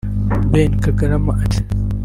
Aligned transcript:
Ben 0.53 0.71
Kagarama 0.83 1.31
ati 1.43 1.61